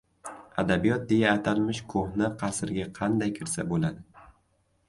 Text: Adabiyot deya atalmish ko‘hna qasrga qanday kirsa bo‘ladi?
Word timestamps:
Adabiyot 0.63 1.03
deya 1.11 1.33
atalmish 1.39 1.83
ko‘hna 1.93 2.31
qasrga 2.41 2.89
qanday 3.01 3.33
kirsa 3.37 3.67
bo‘ladi? 3.75 4.27